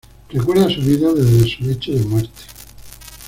[0.31, 2.41] Recuerda su vida desde su lecho de muerte.